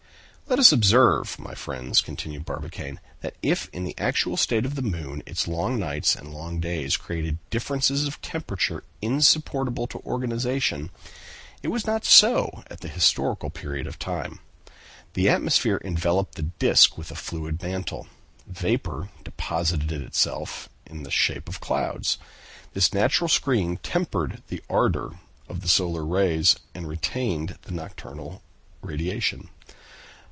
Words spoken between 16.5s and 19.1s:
disc with a fluid mantle; vapor